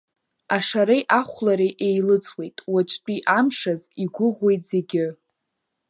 [0.55, 5.05] Ашареи ахәлареи еилыҵуеит, уаҵәтәи амшаз игәыӷуеит зегьы.